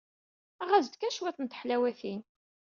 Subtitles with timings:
[0.63, 2.21] Aɣ-as-d kan cwiṭ n teḥlawatin.